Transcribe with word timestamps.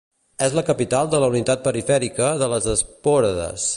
És 0.45 0.55
la 0.59 0.63
capital 0.69 1.11
de 1.11 1.19
la 1.23 1.29
unitat 1.33 1.61
perifèrica 1.67 2.31
de 2.43 2.49
les 2.55 2.71
Espòrades. 2.77 3.69